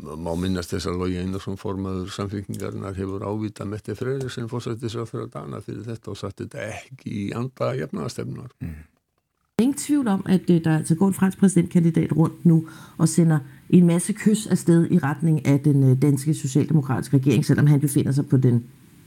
má 0.00 0.32
minnast 0.36 0.72
þess 0.74 0.88
að 0.90 1.00
Lógi 1.00 1.18
Einarsson 1.20 1.58
formaður 1.60 2.10
samfélkingarnar 2.14 2.96
hefur 2.96 3.24
ávita 3.24 3.64
Mette 3.68 3.94
Freyrir 3.96 4.32
sem 4.32 4.48
fórsættis 4.50 4.96
á 4.98 5.04
þeirra 5.08 5.28
dana 5.32 5.60
fyrir 5.64 5.84
þetta 5.86 6.12
og 6.12 6.18
satt 6.18 6.40
þetta 6.42 6.66
ekki 6.74 7.10
í 7.10 7.26
anda 7.36 7.72
jafnaðastefnunar. 7.78 8.50
Mm. 8.60 8.78
Ingen 9.60 9.76
tvivl 9.76 10.08
om, 10.08 10.22
at 10.26 10.50
øh, 10.50 10.64
der 10.64 10.76
altså 10.76 10.94
går 10.94 11.06
en 11.06 11.14
fransk 11.14 11.38
præsidentkandidat 11.38 12.16
rundt 12.16 12.44
nu 12.44 12.68
og 12.98 13.08
sender 13.08 13.38
en 13.70 13.86
masse 13.86 14.12
kys 14.12 14.46
afsted 14.46 14.90
i 14.90 14.98
retning 14.98 15.46
af 15.46 15.60
den 15.60 15.82
øh, 15.90 16.02
danske 16.02 16.34
socialdemokratiske 16.34 17.16
regering, 17.16 17.44
selvom 17.44 17.66
han 17.66 17.80
befinder 17.80 18.12
sig 18.12 18.26
på 18.26 18.36
den 18.36 18.64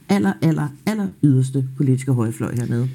aller, 0.08 0.32
aller, 0.42 0.68
aller 0.86 1.08
yderste 1.22 1.68
politiske 1.76 2.12
højfløj 2.12 2.54
hernede. 2.54 2.88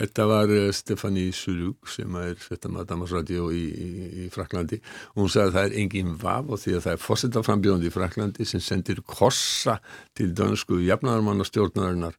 Þetta 0.00 0.26
var 0.30 0.52
eh, 0.54 0.70
Stefani 0.74 1.28
Surug 1.36 1.90
sem 1.90 2.18
er 2.20 2.34
þetta 2.40 2.72
með 2.72 2.88
Damasradio 2.90 3.50
í, 3.52 3.62
í, 3.68 4.10
í 4.24 4.28
Fraklandi 4.32 4.80
og 5.12 5.22
hún 5.22 5.32
sagði 5.32 5.50
að 5.50 5.56
það 5.58 5.68
er 5.68 5.78
engin 5.84 6.18
vaf 6.20 6.50
og 6.50 6.62
því 6.62 6.76
að 6.76 6.84
það 6.86 6.96
er 6.96 7.06
fórsetaframbjóðandi 7.06 7.90
í 7.90 7.94
Fraklandi 7.94 8.48
sem 8.48 8.64
sendir 8.64 9.02
kossa 9.06 9.78
til 10.16 10.30
dönsku 10.36 10.80
jafnaðarmanna 10.86 11.48
stjórnarinnar 11.48 12.16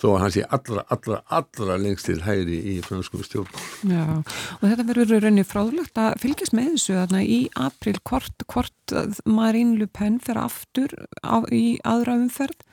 þó 0.00 0.08
að 0.10 0.20
hann 0.24 0.32
sé 0.34 0.44
allra, 0.56 0.82
allra, 0.90 1.20
allra 1.38 1.76
lengst 1.78 2.08
til 2.08 2.20
hæri 2.24 2.56
í 2.72 2.76
fransku 2.82 3.22
stjórn. 3.22 3.58
Já, 3.86 4.06
og 4.58 4.64
þetta 4.64 4.86
verður 4.88 5.12
rauninni 5.22 5.44
fráðlegt 5.46 6.00
að 6.00 6.16
fylgjast 6.24 6.56
með 6.56 6.72
þessu 6.72 6.96
þarna 6.98 7.20
í 7.22 7.40
april 7.66 7.96
hvort, 8.02 8.46
hvort 8.50 8.96
Marine 9.28 9.78
Le 9.78 9.86
Pen 9.86 10.18
fer 10.22 10.40
aftur 10.40 10.96
á, 11.22 11.46
í 11.54 11.78
aðra 11.86 12.18
umferð 12.24 12.66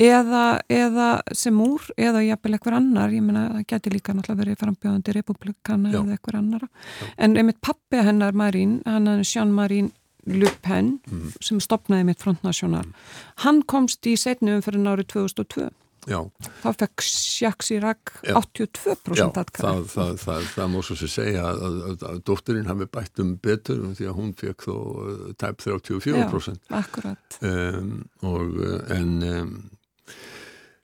eða, 0.00 0.44
eða 0.72 1.08
sem 1.36 1.56
úr 1.60 1.90
eða 2.00 2.22
jafnvel 2.24 2.56
eitthvað 2.56 2.78
annar, 2.80 3.14
ég 3.14 3.24
menna 3.24 3.46
það 3.58 3.66
getur 3.74 3.96
líka 3.96 4.14
náttúrulega 4.16 4.42
verið 4.44 4.60
frambjóðandi 4.62 5.16
republikana 5.16 5.92
eða 5.92 6.16
eitthvað 6.16 6.40
annar, 6.40 6.66
Já. 6.66 7.08
en 7.26 7.36
einmitt 7.40 7.60
pappi 7.64 8.04
hennar 8.06 8.36
Marín, 8.36 8.78
hann 8.88 9.10
er 9.10 9.24
Jean-Marie 9.26 9.90
Le 10.30 10.50
Pen 10.62 10.98
mm. 11.08 11.36
sem 11.42 11.60
stopnaði 11.64 12.08
mitt 12.10 12.24
frontnational, 12.24 12.86
mm. 12.86 13.12
hann 13.44 13.62
komst 13.68 14.06
í 14.08 14.16
setni 14.20 14.56
umferðin 14.56 14.90
árið 14.90 15.12
2002 15.16 15.70
Já. 16.08 16.20
þá 16.62 16.68
fekk 16.80 17.02
Jacques 17.04 17.68
Chirac 17.68 18.12
82% 18.24 19.36
atkvæða 19.36 19.72
það, 19.74 19.82
það, 19.92 20.12
það, 20.22 20.46
það 20.54 20.70
mór 20.72 20.86
svo 20.86 20.96
sem 20.96 21.10
segja 21.12 21.42
að, 21.44 21.60
að, 21.68 22.04
að 22.08 22.22
dótturinn 22.30 22.70
hafi 22.70 22.86
bætt 22.96 23.20
um 23.20 23.34
betur 23.44 23.82
um 23.84 23.92
því 23.98 24.08
að 24.08 24.16
hún 24.16 24.30
fekk 24.38 24.64
þó 24.64 24.72
uh, 24.72 25.26
tæp 25.40 25.60
34% 25.66 26.70
Já, 26.70 26.78
akkurat 26.80 27.36
um, 27.44 27.92
og, 28.30 28.56
en 28.96 29.12
um, 29.28 29.52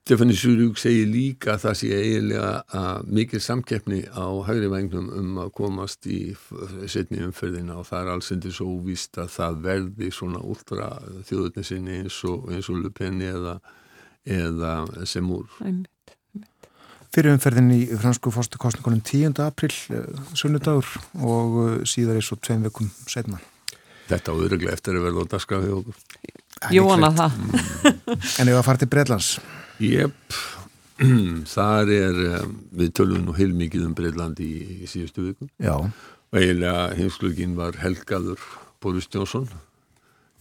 Stefani 0.06 0.36
Sjúrjúk 0.38 0.76
segir 0.78 1.08
líka 1.10 1.56
að 1.56 1.64
það 1.64 1.72
sé 1.80 1.88
eiginlega 1.98 2.90
mikil 3.10 3.40
samkeppni 3.42 4.04
á 4.14 4.30
hægri 4.46 4.68
vægnum 4.70 5.08
um 5.10 5.40
að 5.42 5.48
komast 5.58 6.06
í 6.06 6.20
setni 6.86 7.24
umferðina 7.26 7.80
og 7.80 7.88
það 7.88 8.04
er 8.04 8.10
alls 8.12 8.28
endur 8.30 8.54
svo 8.54 8.68
óvíst 8.76 9.18
að 9.18 9.32
það 9.34 9.58
verði 9.64 10.12
svona 10.14 10.44
últra 10.46 10.92
þjóðutnisinni 11.26 11.98
eins 12.04 12.20
og, 12.30 12.46
og 12.54 12.78
Lupenni 12.84 13.26
eða, 13.32 13.56
eða 14.22 14.76
Semúr. 15.10 15.50
Fyrir 17.10 17.34
umferðin 17.34 17.74
í 17.74 17.82
fransku 17.98 18.30
fórstakostningunum 18.30 19.02
10. 19.02 19.42
april 19.42 19.74
eh, 19.90 20.06
sunnudagur 20.38 20.86
og 21.18 21.60
eh, 21.64 21.76
síðar 21.82 22.22
er 22.22 22.30
svo 22.30 22.38
tveim 22.38 22.62
vekum 22.70 22.94
setna. 23.10 23.42
Þetta 24.06 24.38
áðuruglega 24.38 24.78
eftir 24.78 25.02
að 25.02 25.10
verða 25.10 25.26
á 25.26 25.30
dasgrafið 25.34 25.76
okkur. 25.80 26.02
Jóna 26.70 27.10
það. 27.10 27.38
En 28.38 28.54
ef 28.54 28.54
að 28.54 28.66
fara 28.70 28.84
til 28.86 28.92
Breitlands? 28.94 29.34
Jep, 29.82 30.36
þar 31.54 31.90
er, 31.92 32.20
um, 32.40 32.52
við 32.72 32.92
tölum 32.96 33.26
nú 33.26 33.34
heilmikið 33.36 33.88
um 33.90 33.96
Breitland 33.96 34.40
í, 34.40 34.52
í 34.80 34.88
síðustu 34.88 35.26
viku. 35.26 35.48
Já. 35.60 35.74
Og 35.76 36.38
eiginlega 36.40 36.94
heimsklugin 36.96 37.56
var 37.58 37.76
helgaður 37.82 38.40
Boris 38.82 39.08
Johnson. 39.12 39.48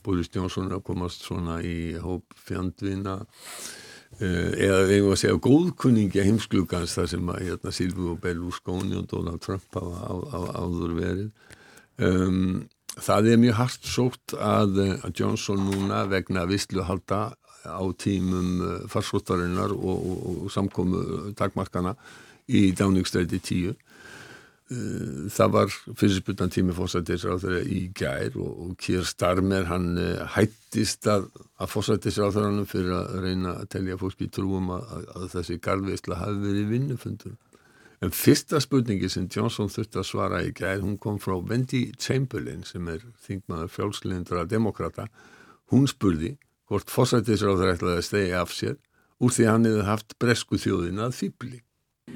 Boris 0.06 0.32
Johnson 0.32 0.70
er 0.70 0.78
að 0.78 0.86
komast 0.88 1.26
svona 1.26 1.60
í 1.66 1.98
hóp 2.00 2.36
fjandvina 2.48 3.18
uh, 3.20 4.52
eða 4.54 4.86
hefum 4.94 5.12
að 5.12 5.22
segja 5.22 5.42
góðkunningi 5.50 6.26
heimsklugans 6.30 6.96
þar 6.96 7.12
sem 7.12 7.34
að 7.34 7.44
hérna 7.50 7.76
Silvi 7.76 8.08
og 8.14 8.22
Berlusconi 8.24 8.96
og 9.02 9.10
Donald 9.12 9.44
Trump 9.44 9.68
hafa 9.76 10.56
áður 10.62 10.96
verið. 11.02 11.30
Um, 12.00 12.70
það 12.96 13.34
er 13.34 13.42
mjög 13.44 13.60
hardt 13.60 13.90
sótt 13.90 14.36
að, 14.40 14.80
að 15.02 15.12
Johnson 15.20 15.68
núna 15.68 16.06
vegna 16.12 16.48
vissluhalda 16.48 17.26
á 17.66 17.84
tímum 17.98 18.50
eh, 18.62 18.86
farskóttarinnar 18.92 19.74
og, 19.74 19.98
og, 19.98 20.30
og 20.46 20.54
samkomu 20.54 21.34
takmarkana 21.38 21.96
í 22.48 22.70
dáningstræti 22.78 23.42
tíu. 23.42 23.74
Eh, 24.66 25.30
það 25.30 25.52
var 25.54 25.74
fyrirspunnan 25.94 26.50
tími 26.50 26.74
fósættisráður 26.74 27.60
í 27.70 27.84
gær 27.94 28.34
og, 28.34 28.54
og 28.64 28.72
Kier 28.82 29.06
Starmer 29.06 29.68
hann 29.70 29.92
eh, 30.02 30.24
hættist 30.34 31.06
að, 31.06 31.28
að 31.62 31.70
fósættisráðuranum 31.76 32.66
fyrir 32.70 32.96
að 32.98 33.20
reyna 33.28 33.60
að 33.60 33.70
telja 33.76 34.00
fólki 34.02 34.26
trúum 34.34 34.72
að, 34.74 35.06
að 35.14 35.28
þessi 35.36 35.60
garðveistla 35.62 36.18
hafi 36.18 36.42
verið 36.48 36.72
vinnufundur. 36.74 37.36
En 38.02 38.12
fyrsta 38.12 38.58
spurningi 38.62 39.08
sem 39.10 39.30
Johnson 39.32 39.70
þurfti 39.72 40.02
að 40.02 40.10
svara 40.10 40.42
í 40.46 40.50
gær 40.58 40.82
hún 40.82 40.98
kom 41.02 41.22
frá 41.22 41.38
Wendy 41.38 41.88
Chamberlain 42.02 42.66
sem 42.68 42.90
er 42.92 43.06
þingmaður 43.26 43.72
fjálslindra 43.72 44.48
demokrata 44.50 45.08
hún 45.72 45.86
spurði 45.90 46.36
hvort 46.70 46.92
fósættisráður 46.92 47.76
ætlaði 47.76 48.02
að 48.02 48.08
stegja 48.10 48.42
af 48.42 48.54
sér 48.56 48.76
úr 49.22 49.32
því 49.32 49.48
hann 49.50 49.68
hefði 49.70 49.86
haft 49.88 50.18
bresku 50.20 50.60
þjóðina 50.60 51.10
að 51.10 51.18
fýbli. 51.20 51.62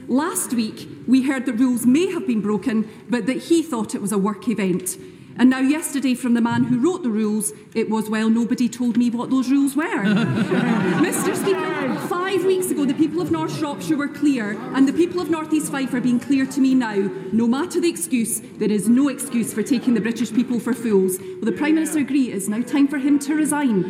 Last 0.09 0.53
week 0.53 0.87
we 1.07 1.21
heard 1.23 1.45
that 1.45 1.59
rules 1.59 1.85
may 1.85 2.11
have 2.11 2.25
been 2.27 2.41
broken 2.41 2.85
but 3.09 3.25
that 3.27 3.49
he 3.49 3.61
thought 3.63 3.95
it 3.95 4.01
was 4.01 4.11
a 4.11 4.17
work 4.17 4.47
event. 4.47 4.97
And 5.39 5.49
now, 5.49 5.59
yesterday, 5.59 6.15
from 6.15 6.33
the 6.33 6.41
man 6.41 6.65
who 6.65 6.79
wrote 6.79 7.01
the 7.01 7.09
rules, 7.09 7.53
it 7.73 7.89
was, 7.89 8.09
well, 8.09 8.29
nobody 8.29 8.67
told 8.67 8.97
me 8.97 9.09
what 9.09 9.29
those 9.29 9.49
rules 9.49 9.73
were. 9.73 9.85
Mr. 10.03 11.33
Speaker, 11.33 11.95
five 12.09 12.43
weeks 12.43 12.69
ago, 12.69 12.83
the 12.83 12.93
people 12.93 13.21
of 13.21 13.31
North 13.31 13.57
Shropshire 13.57 13.95
were 13.95 14.09
clear, 14.09 14.59
and 14.75 14.85
the 14.85 14.91
people 14.91 15.21
of 15.21 15.29
North 15.29 15.53
East 15.53 15.71
Fife 15.71 15.93
are 15.93 16.01
being 16.01 16.19
clear 16.19 16.45
to 16.45 16.59
me 16.59 16.75
now. 16.75 17.09
No 17.31 17.47
matter 17.47 17.79
the 17.79 17.87
excuse, 17.89 18.41
there 18.57 18.69
is 18.69 18.89
no 18.89 19.07
excuse 19.07 19.53
for 19.53 19.63
taking 19.63 19.93
the 19.93 20.01
British 20.01 20.33
people 20.33 20.59
for 20.59 20.73
fools. 20.73 21.19
Will 21.19 21.45
the 21.45 21.53
Prime 21.53 21.75
Minister 21.75 21.99
agree 21.99 22.33
it's 22.33 22.49
now 22.49 22.61
time 22.61 22.89
for 22.89 22.97
him 22.97 23.17
to 23.19 23.33
resign? 23.33 23.85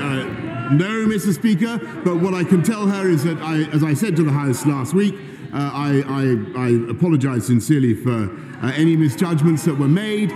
Uh, 0.00 0.70
no, 0.70 1.06
Mr. 1.08 1.34
Speaker, 1.34 1.78
but 2.04 2.20
what 2.20 2.34
I 2.34 2.44
can 2.44 2.62
tell 2.62 2.86
her 2.86 3.08
is 3.08 3.24
that, 3.24 3.38
I, 3.38 3.64
as 3.72 3.82
I 3.82 3.94
said 3.94 4.14
to 4.14 4.22
the 4.22 4.30
House 4.30 4.64
last 4.64 4.94
week, 4.94 5.16
I, 5.52 6.02
I, 6.06 6.22
I 6.56 6.68
apologise 6.90 7.46
sincerely 7.46 7.94
for 7.94 8.30
uh, 8.62 8.72
any 8.76 8.96
misjudgments 8.96 9.64
that 9.64 9.78
were 9.78 9.88
made. 9.88 10.32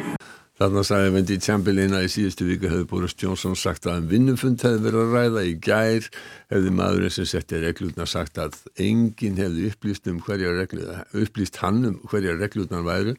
Þarna 0.55 0.85
sagði 0.87 1.15
Vendi 1.17 1.37
Chamberlain 1.43 1.97
að 1.99 2.05
í 2.07 2.11
síðustu 2.13 2.45
viku 2.47 2.69
hefði 2.71 2.87
Boris 2.87 3.17
Johnson 3.19 3.57
sagt 3.59 3.89
að 3.91 3.97
en 3.99 4.11
vinnufund 4.13 4.63
hefði 4.63 4.85
verið 4.85 5.01
að 5.03 5.15
ræða 5.17 5.43
í 5.49 5.55
gær 5.59 6.07
hefði 6.53 6.75
maðurinn 6.79 7.15
sem 7.17 7.27
setti 7.27 7.59
reglutna 7.59 8.07
sagt 8.07 8.39
að 8.39 8.61
enginn 8.79 9.41
hefði 9.41 9.73
upplýst 9.73 10.07
um 10.13 10.21
reglutna, 10.23 11.03
upplýst 11.11 11.59
hann 11.59 11.83
um 11.89 11.97
hverja 12.07 12.37
reglutna 12.39 12.85
væru 12.87 13.17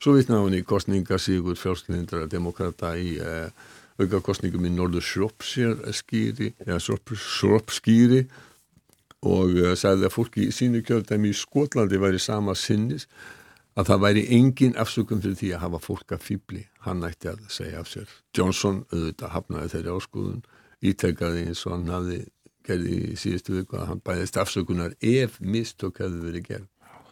svo 0.00 0.16
vitnaði 0.16 0.46
hann 0.46 0.56
í 0.56 0.62
kostningasíkur 0.64 1.60
fjárslindra 1.60 2.24
demokrata 2.32 2.94
í 2.96 3.18
uh, 3.20 3.52
auka 4.00 4.22
kostningum 4.24 4.64
í 4.64 4.72
norður 4.72 5.04
Shropshire 5.04 5.92
skýri, 5.92 6.54
eða 6.64 6.80
Shropskýri 6.80 8.24
og 9.26 9.52
uh, 9.58 9.74
sagði 9.76 10.08
að 10.08 10.16
fólki 10.16 10.46
í 10.48 10.54
sínu 10.54 10.80
kjöldæmi 10.86 11.30
í 11.32 11.36
Skotlandi 11.36 12.00
væri 12.00 12.20
sama 12.22 12.54
sinnis 12.56 13.06
að 13.78 13.92
það 13.92 14.02
væri 14.04 14.24
engin 14.36 14.76
afsökum 14.80 15.20
fyrir 15.22 15.38
því 15.38 15.52
að 15.54 15.64
hafa 15.64 15.80
fólk 15.84 16.14
að 16.16 16.24
fýbli 16.26 16.64
hann 16.86 17.04
ætti 17.06 17.30
að 17.30 17.44
segja 17.52 17.82
af 17.82 17.90
sér. 17.90 18.10
Johnson 18.36 18.82
auðvitað 18.90 19.34
hafnaði 19.36 19.72
þeirri 19.74 19.94
áskoðun 19.94 20.42
ítækaði 20.90 21.46
eins 21.46 21.64
og 21.66 21.76
hann 21.76 21.92
hafði 21.94 22.18
gerði 22.66 22.98
í 23.10 23.16
síðustu 23.20 23.56
viku 23.58 23.78
að 23.80 23.88
hann 23.92 24.02
bæðist 24.04 24.38
afsökunar 24.40 24.96
ef 25.00 25.38
mistök 25.40 26.00
hefði 26.02 26.24
verið 26.26 26.46
gerð. 26.48 26.68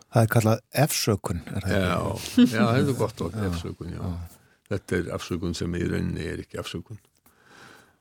Það 0.09 0.25
er 0.25 0.33
kallað 0.33 0.61
efsökun 0.85 1.41
er 1.53 1.65
Já, 1.69 1.99
já, 2.41 2.63
það 2.65 2.79
er 2.79 2.95
gott 2.97 3.23
og 3.25 3.35
efsökun 3.49 3.93
já. 3.93 4.01
Já. 4.01 4.37
Þetta 4.69 4.99
er 4.99 5.11
afsökun 5.17 5.57
sem 5.57 5.75
í 5.77 5.85
rauninni 5.85 6.29
er 6.29 6.43
ekki 6.45 6.61
afsökun. 6.61 7.01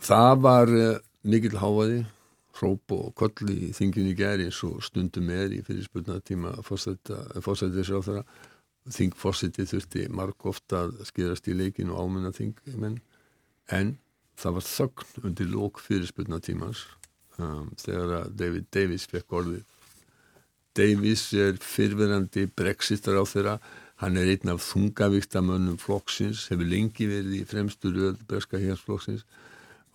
Það 0.03 0.41
var 0.43 0.71
uh, 0.71 0.99
mikill 1.27 1.59
háaði 1.59 2.05
hróp 2.57 2.93
og 2.95 3.13
koll 3.17 3.51
í 3.53 3.71
þinginni 3.75 4.15
gæri 4.17 4.47
eins 4.47 4.59
og 4.65 4.81
stundum 4.85 5.29
er 5.33 5.53
í 5.55 5.61
fyrirspurnatíma 5.65 6.55
fósættisráþara 6.65 8.23
þingfósiti 8.93 9.65
þurfti 9.67 10.05
marg 10.13 10.45
ofta 10.47 10.85
að 10.85 11.01
skýrast 11.09 11.47
í 11.51 11.55
leikin 11.57 11.91
og 11.91 12.05
ámenna 12.05 12.31
þingmenn 12.35 12.99
en 13.75 13.97
það 14.39 14.59
var 14.59 14.67
þögn 14.67 15.25
undir 15.27 15.49
lók 15.51 15.81
fyrirspurnatímans 15.83 16.85
um, 17.39 17.73
þegar 17.79 18.29
David 18.37 18.69
Davis 18.73 19.07
fekk 19.09 19.35
orðið. 19.41 19.65
Davis 20.77 21.25
er 21.33 21.57
fyrverandi 21.63 22.45
brexitar 22.53 23.17
á 23.17 23.25
þeirra 23.25 23.57
hann 24.01 24.17
er 24.21 24.29
einn 24.29 24.53
af 24.53 24.61
þungavíktamönnum 24.61 25.79
flokksins, 25.81 26.45
hefur 26.51 26.69
lengi 26.69 27.07
verið 27.09 27.39
í 27.39 27.45
fremstu 27.49 27.89
röð 27.95 28.19
breska 28.29 28.59
hérsflokksins 28.61 29.25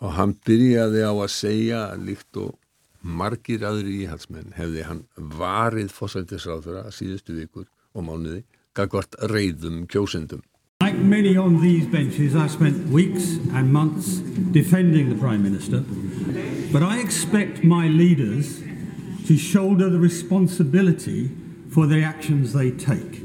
og 0.02 0.16
hann 0.18 0.34
byrjaði 0.46 1.04
á 1.06 1.12
að 1.14 1.30
segja 1.30 1.82
líkt 1.98 2.38
og 2.42 2.56
margir 3.02 3.62
aðri 3.66 4.02
íhalsmenn 4.04 4.54
hefði 4.56 4.86
hann 4.86 5.02
varið 5.16 5.92
fósættisráður 5.94 6.82
að 6.84 6.94
síðustu 6.96 7.36
vikur 7.38 7.68
og 7.94 8.06
mánuði 8.08 8.42
gagvart 8.74 9.14
reyðum 9.30 9.86
kjósendum. 9.86 10.42
Like 10.82 10.98
many 10.98 11.36
on 11.36 11.60
these 11.62 11.86
benches, 11.86 12.34
I 12.34 12.48
spent 12.48 12.88
weeks 12.90 13.38
and 13.54 13.72
months 13.72 14.18
defending 14.50 15.10
the 15.10 15.14
Prime 15.14 15.42
Minister, 15.42 15.84
but 16.72 16.82
I 16.82 16.98
expect 16.98 17.62
my 17.62 17.86
leaders 17.86 18.60
to 19.28 19.36
shoulder 19.36 19.88
the 19.88 20.00
responsibility 20.00 21.30
for 21.70 21.86
the 21.86 22.02
actions 22.02 22.52
they 22.52 22.72
take. 22.72 23.22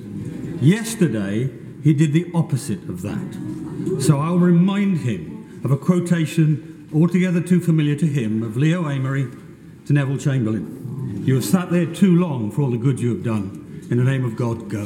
Yesterday, 0.61 1.49
he 1.83 1.93
did 1.93 2.13
the 2.13 2.29
opposite 2.35 2.87
of 2.87 3.01
that. 3.01 4.01
So 4.01 4.19
I'll 4.19 4.37
remind 4.37 4.99
him 4.99 5.36
of 5.63 5.71
a 5.71 5.77
quotation 5.77 6.87
altogether 6.93 7.41
too 7.41 7.59
familiar 7.59 7.95
to 7.95 8.05
him 8.05 8.43
of 8.43 8.57
Leo 8.57 8.87
Amory 8.87 9.27
to 9.85 9.93
Neville 9.93 10.17
Chamberlain. 10.17 11.23
You 11.25 11.35
have 11.35 11.45
sat 11.45 11.71
there 11.71 11.85
too 11.85 12.15
long 12.15 12.51
for 12.51 12.61
all 12.61 12.71
the 12.71 12.77
good 12.77 12.99
you 12.99 13.09
have 13.09 13.23
done. 13.23 13.63
In 13.89 13.97
the 13.97 14.03
name 14.03 14.25
of 14.25 14.35
God, 14.35 14.69
go. 14.69 14.85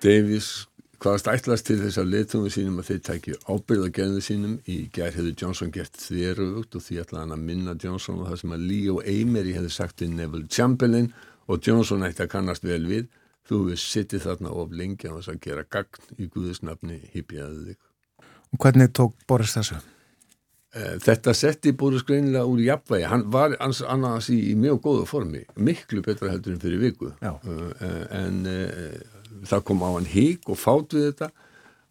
Davies 0.00 0.66
hvaðast 1.02 1.28
ætlast 1.30 1.66
til 1.66 1.80
þess 1.80 1.98
að 1.98 2.10
leitungum 2.12 2.50
sínum 2.52 2.78
að 2.78 2.88
þeir 2.90 3.00
tækju 3.08 3.38
ábyrðagerðu 3.50 4.20
sínum 4.22 4.52
í 4.70 4.76
gerð 4.94 5.16
hefur 5.18 5.34
Johnson 5.40 5.72
gert 5.74 5.98
þverugt 5.98 6.76
og 6.78 6.84
því 6.84 6.98
ætlaði 7.02 7.22
hann 7.24 7.34
að 7.34 7.46
minna 7.48 7.74
Johnson 7.74 8.20
og 8.22 8.28
það 8.30 8.38
sem 8.42 8.54
að 8.54 8.66
Leo 8.68 9.00
Amery 9.00 9.54
hefði 9.56 9.72
sagt 9.74 9.98
til 9.98 10.12
Neville 10.14 10.46
Chamberlain 10.46 11.08
og 11.50 11.66
Johnson 11.66 12.06
ætti 12.06 12.22
að 12.22 12.30
kannast 12.36 12.66
vel 12.66 12.84
við 12.86 13.08
þú 13.48 13.62
hefur 13.62 13.82
sittið 13.82 14.26
þarna 14.26 14.52
of 14.62 14.76
lengi 14.76 15.10
á 15.10 15.16
þess 15.16 15.32
að 15.32 15.40
gera 15.46 15.64
gagn 15.70 16.18
í 16.18 16.28
Guðisnafni 16.32 17.00
hipjaðu 17.14 17.64
þig. 17.70 17.80
Og 18.52 18.62
hvernig 18.62 18.92
tók 18.94 19.16
Boris 19.28 19.56
þessu? 19.56 19.80
Eh, 20.72 20.96
þetta 21.04 21.34
setti 21.36 21.74
Boris 21.76 22.04
greinilega 22.08 22.48
úr 22.48 22.62
jafnvægi, 22.64 23.08
hann 23.10 23.26
var 23.32 23.58
annars 23.60 24.30
í, 24.32 24.38
í 24.52 24.54
mjög 24.56 24.78
góða 24.86 25.08
formi, 25.10 25.42
miklu 25.60 26.00
betra 26.04 26.30
heldur 26.32 26.54
en 26.54 26.62
fyrir 26.62 26.80
viku 26.80 27.10
uh, 27.12 27.42
en 28.16 28.38
uh, 28.48 29.42
það 29.44 29.64
kom 29.68 29.84
á 29.84 29.88
hann 29.90 30.08
hík 30.08 30.48
og 30.48 30.56
fát 30.56 30.96
við 30.96 31.10
þetta 31.10 31.28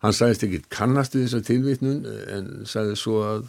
hann 0.01 0.17
sagðist 0.17 0.47
ekki 0.47 0.63
kannast 0.73 1.13
við 1.13 1.27
þessa 1.27 1.45
tilvitnun 1.51 2.01
en 2.33 2.49
sagði 2.69 2.97
svo 2.97 3.21
að 3.27 3.45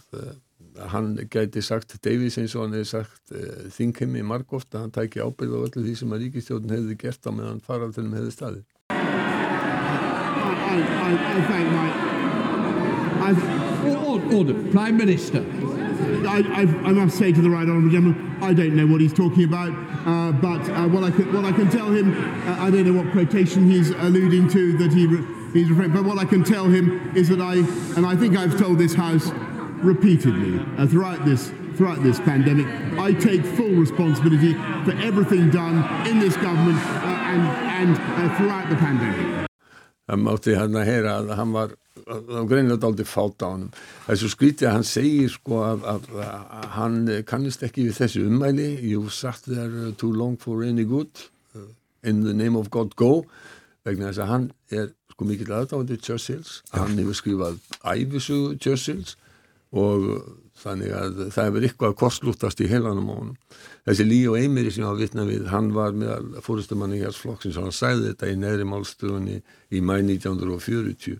hann 0.92 1.16
gæti 1.30 1.62
sagt 1.62 1.98
Davies 2.04 2.38
eins 2.40 2.54
og 2.56 2.66
hann 2.66 2.76
hefði 2.78 2.90
sagt 2.90 3.34
uh, 3.36 3.68
þingheimi 3.72 4.22
margóft 4.26 4.74
að 4.74 4.86
hann 4.86 4.94
tæki 4.94 5.20
ábyrð 5.20 5.58
á 5.58 5.64
öllu 5.66 5.84
því 5.84 5.96
sem 6.00 6.14
að 6.14 6.26
ríkistjóðin 6.26 6.76
hefði 6.76 6.98
gert 7.04 7.28
á 7.28 7.30
meðan 7.30 7.60
faraldunum 7.66 8.16
hefði 8.16 8.32
staði 8.36 8.62
I, 8.92 10.78
I, 10.78 11.12
I 11.12 11.40
thank 11.50 11.68
my 11.76 11.88
I've, 13.22 14.34
order, 14.34 14.54
Prime 14.72 14.96
Minister. 14.96 15.44
I, 16.26 16.38
I, 16.38 16.62
I, 16.62 16.92
must 16.92 17.16
say 17.16 17.32
to 17.32 17.40
the 17.40 17.50
right 17.50 17.68
honourable 17.68 17.90
gentleman, 17.90 18.36
I 18.42 18.52
don't 18.52 18.74
know 18.74 18.86
what 18.86 19.00
he's 19.00 19.12
talking 19.12 19.44
about, 19.44 19.70
uh, 20.06 20.32
but 20.32 20.68
uh, 20.70 20.88
what, 20.88 21.04
I 21.04 21.10
can, 21.10 21.32
what 21.32 21.44
I 21.44 21.52
can 21.52 21.70
tell 21.70 21.90
him, 21.90 22.12
uh, 22.48 22.56
I 22.58 22.70
don't 22.70 22.86
know 22.86 23.00
what 23.00 23.12
quotation 23.12 23.70
he's 23.70 23.90
alluding 23.90 24.48
to 24.48 24.76
that 24.78 24.92
he 24.92 25.06
re- 25.06 25.24
he's 25.52 25.70
referring, 25.70 25.92
but 25.92 26.04
what 26.04 26.18
I 26.18 26.24
can 26.24 26.42
tell 26.42 26.64
him 26.64 27.14
is 27.14 27.28
that 27.28 27.40
I, 27.40 27.56
and 27.96 28.06
I 28.06 28.16
think 28.16 28.36
I've 28.36 28.58
told 28.58 28.78
this 28.78 28.94
House 28.94 29.30
repeatedly. 29.82 30.60
Uh, 30.78 30.86
throughout 30.86 31.24
this 31.24 31.50
throughout 31.76 32.02
this 32.02 32.18
pandemic, 32.20 32.66
I 32.98 33.12
take 33.12 33.44
full 33.56 33.74
responsibility 33.84 34.54
for 34.84 34.92
everything 35.08 35.50
done 35.50 35.76
in 36.08 36.20
this 36.20 36.36
government 36.36 36.78
uh, 36.78 37.30
and, 37.32 37.42
and 37.80 37.92
uh, 37.96 38.36
throughout 38.36 38.68
the 38.68 38.76
pandemic. 38.76 39.48
Það 40.10 40.18
mátti 40.26 40.54
hann 40.58 40.76
að 40.76 40.88
heyra 40.90 41.14
að 41.20 41.32
hann 41.38 41.52
var 41.54 41.74
greinlega 42.50 42.88
aldrei 42.88 43.06
fátt 43.06 43.44
á 43.46 43.48
hann 43.54 43.68
þessu 44.08 44.30
skríti 44.32 44.66
að 44.66 44.74
hann 44.76 44.86
segir 44.86 45.30
sko 45.30 45.60
að, 45.64 45.84
að, 45.92 46.08
að 46.18 46.66
hann 46.76 46.96
kannist 47.28 47.62
ekki 47.62 47.86
við 47.86 48.00
þessu 48.00 48.24
umæli 48.26 48.68
you 48.82 49.06
sat 49.08 49.46
there 49.46 49.92
too 50.00 50.10
long 50.12 50.36
for 50.36 50.64
any 50.66 50.84
good 50.84 51.10
uh, 51.54 51.70
in 52.02 52.24
the 52.26 52.34
name 52.34 52.58
of 52.58 52.70
God 52.70 52.96
go. 52.96 53.24
Vegna 53.86 54.10
þess 54.10 54.22
að 54.22 54.32
hann 54.34 54.50
er 54.70 54.92
sko 55.14 55.26
mikill 55.28 55.54
aðdáðandi 55.54 55.98
Churchills. 56.02 56.60
Hann 56.74 56.98
hefur 56.98 57.18
skrifað 57.18 57.58
æfisugu 57.82 58.58
Churchills 58.58 59.16
og 59.72 60.08
þannig 60.62 60.92
að 60.94 61.20
það 61.32 61.46
hefur 61.48 61.66
eitthvað 61.66 61.94
korslúttast 61.98 62.60
í 62.60 62.68
heilanum 62.70 63.08
á 63.08 63.14
hann 63.16 63.30
þessi 63.88 64.06
Lý 64.06 64.20
og 64.30 64.38
Eimiri 64.38 64.72
sem 64.72 64.86
hafa 64.86 65.00
vitna 65.00 65.24
við 65.26 65.48
hann 65.50 65.72
var 65.74 65.96
með 65.96 66.36
fórustumanni 66.44 67.00
hér 67.02 67.16
flokksins. 67.16 67.58
Og 67.58 67.68
hann 67.68 67.76
sæði 67.76 68.12
þetta 68.12 68.30
í 68.30 68.36
neðri 68.38 68.68
málstöðunni 68.68 69.40
í 69.72 69.82
mæ 69.82 69.96
1940 70.04 71.18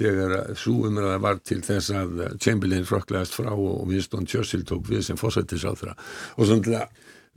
þegar 0.00 0.54
súumræða 0.56 1.20
var 1.20 1.40
til 1.44 1.60
þess 1.66 1.92
að 1.92 2.20
Chamberlain 2.40 2.86
frökklegast 2.88 3.36
frá 3.36 3.50
og 3.52 3.88
Winston 3.90 4.28
Churchill 4.30 4.64
tók 4.64 4.86
við 4.88 5.02
sem 5.08 5.18
fósættisáþra 5.20 5.96
og 6.38 6.46
svona 6.46 6.86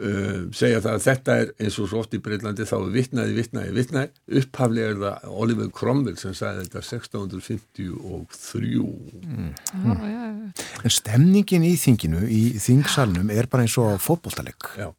uh, 0.01 0.39
segja 0.55 0.81
það 0.83 0.93
að 0.93 1.05
þetta 1.05 1.37
er 1.41 1.53
eins 1.65 1.77
og 1.81 1.89
svo 1.91 2.01
oft 2.03 2.15
í 2.17 2.21
Breitlandi 2.23 2.67
þá 2.69 2.75
er 2.79 2.89
vittnaði, 2.95 3.37
vittnaði, 3.37 3.75
vittnaði 3.77 4.41
upphaflega 4.41 4.89
er 4.93 4.99
það 5.03 5.37
Oliver 5.43 5.69
Cromwell 5.75 6.17
sem 6.21 6.35
sagði 6.37 6.65
þetta 6.67 6.83
1653 6.83 8.73
mm. 9.21 9.53
Mm. 9.83 10.51
En 10.83 10.97
stemningin 10.97 11.69
í 11.69 11.73
þinginu 11.79 12.25
í 12.27 12.43
þingsalnum 12.63 13.31
er 13.33 13.49
bara 13.51 13.67
eins 13.67 13.77
og 13.81 13.97
fótbolltaleg 14.03 14.75
Já, 14.79 14.89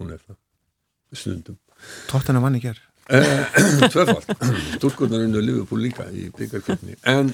hún 0.00 0.14
er 0.14 0.22
það. 0.22 0.40
Snundum 1.12 1.58
Tóttan 2.08 2.38
að 2.38 2.44
manni 2.46 2.60
ger 2.62 2.78
Eh, 3.10 3.46
tvöfald, 3.92 4.24
stúrkurnar 4.76 5.24
unnu 5.26 5.40
Liverpool 5.42 5.82
líka 5.82 6.06
í 6.14 6.28
byggarkjöfni 6.36 6.94
en 7.10 7.32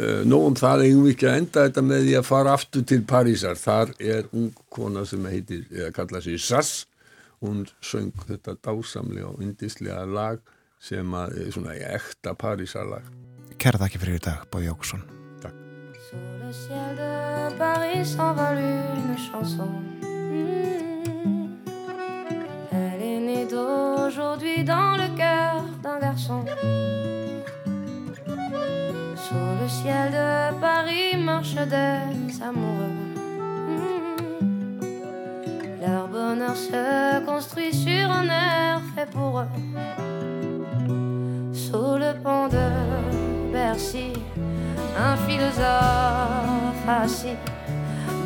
uh, 0.00 0.22
nógum 0.28 0.56
það 0.58 0.84
eigum 0.86 1.06
við 1.06 1.14
ekki 1.14 1.28
að 1.30 1.38
enda 1.42 1.64
þetta 1.68 1.84
með 1.86 2.04
því 2.06 2.18
að 2.18 2.28
fara 2.28 2.54
aftur 2.56 2.84
til 2.86 3.00
Parísar. 3.08 3.60
Þar 3.60 3.94
er 4.00 4.28
ung 4.32 4.52
kona 4.72 5.04
sem 5.08 5.26
heitir, 5.30 5.64
eða 5.72 5.92
kalla 5.96 6.22
sig 6.24 6.40
Sass 6.42 6.86
hún 7.44 7.66
söng 7.84 8.14
þetta 8.28 8.56
dásamlega 8.64 9.28
og 9.28 9.42
undislega 9.44 10.06
lag 10.08 10.40
sem 10.80 11.14
að 11.16 11.36
er 11.42 11.52
svona 11.52 11.76
ekta 11.76 12.36
Parísarlag. 12.38 13.04
Kæra 13.60 13.80
þakki 13.84 14.00
fyrir 14.02 14.20
í 14.20 14.24
dag, 14.24 14.46
Bóði 14.52 14.70
Jókusson 14.70 15.04
Takk. 15.42 15.60
Sur 16.08 16.24
le 16.40 16.52
ciel 16.52 16.96
de 17.00 17.12
Paris 17.58 18.16
s'envole 18.16 18.72
une 18.96 19.16
chanson. 19.16 19.96
D'aujourd'hui 23.50 24.64
dans 24.64 24.96
le 24.96 25.16
cœur 25.16 25.62
d'un 25.82 26.00
garçon. 26.00 26.44
Sur 29.28 29.36
le 29.60 29.68
ciel 29.68 30.12
de 30.12 30.60
Paris 30.60 31.16
marchent 31.16 31.54
des 31.54 32.42
amoureux. 32.42 32.94
Leur 35.84 36.06
bonheur 36.06 36.54
se 36.54 37.24
construit 37.24 37.74
sur 37.74 38.08
un 38.08 38.28
air 38.28 38.80
fait 38.94 39.10
pour 39.10 39.40
eux. 39.40 39.48
Sous 41.52 41.96
le 42.04 42.12
pont 42.22 42.46
de 42.46 43.52
Bercy, 43.52 44.12
un 44.96 45.16
philosophe 45.26 46.88
assis, 46.88 47.36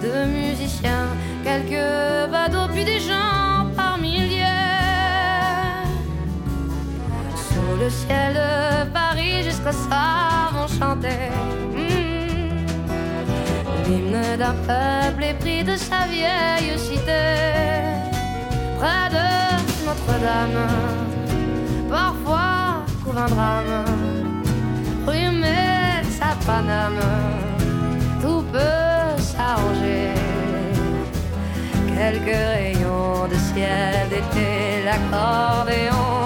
deux 0.03 0.27
musiciens, 0.27 1.09
quelques 1.43 2.31
badauds, 2.31 2.71
puis 2.75 2.85
des 2.85 3.01
gens 3.01 3.71
par 3.75 3.97
milliers. 3.97 4.71
le 7.81 7.89
ciel 7.89 8.35
de 8.35 8.91
Paris 8.91 9.10
soir 9.69 10.53
vont 10.55 10.69
chanter 10.69 11.31
l'hymne 13.87 14.37
d'un 14.39 14.55
peuple 14.67 15.25
épris 15.25 15.63
de 15.65 15.77
sa 15.77 16.07
vieille 16.07 16.79
cité. 16.79 17.25
Près 18.79 19.09
de 19.17 19.27
Notre-Dame 19.87 20.67
parfois 21.89 22.85
couvre 23.05 23.19
un 23.19 23.29
drame. 23.29 23.85
Mais 25.43 26.03
sa 26.19 26.35
Paname 26.47 27.01
tout 28.21 28.43
peut 28.53 29.17
s'arranger. 29.19 30.13
Quelques 31.95 32.41
rayons 32.55 33.29
de 33.29 33.37
ciel 33.49 34.09
d'été 34.11 34.83
l'accordéon 34.85 36.20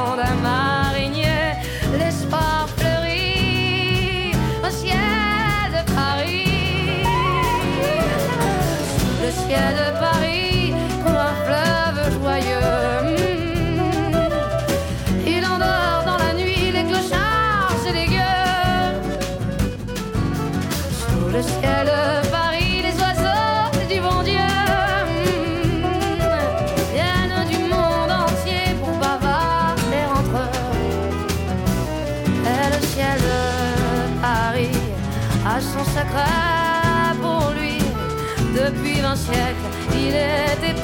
Depuis 38.65 38.99
vingt 39.03 39.17
siècles, 39.17 39.69
il 39.93 40.15
est 40.15 40.84